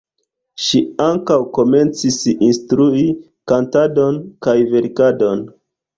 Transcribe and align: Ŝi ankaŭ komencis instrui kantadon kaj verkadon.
Ŝi 0.67 0.79
ankaŭ 1.07 1.35
komencis 1.57 2.17
instrui 2.47 3.03
kantadon 3.53 4.19
kaj 4.47 4.57
verkadon. 4.73 5.45